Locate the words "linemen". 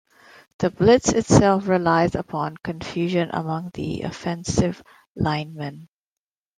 5.15-5.89